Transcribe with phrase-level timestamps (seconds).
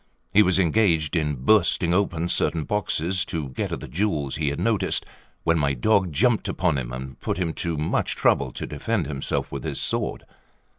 [0.33, 4.59] He was engaged in bursting open certain boxes to get at the jewels he had
[4.59, 5.05] noticed,
[5.43, 9.51] when my dog jumped upon him, and put him to much trouble to defend himself
[9.51, 10.25] with his sword.